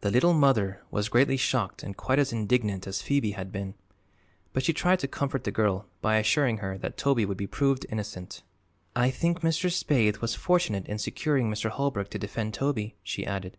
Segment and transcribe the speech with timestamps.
[0.00, 3.74] The Little Mother was greatly shocked and quite as indignant as Phoebe had been.
[4.54, 7.84] But she tried to comfort the girl by assuring her that Toby would be proved
[7.90, 8.42] innocent.
[8.96, 9.70] "I think Mr.
[9.70, 11.68] Spaythe was fortunate in securing Mr.
[11.68, 13.58] Holbrook to defend Toby," she added.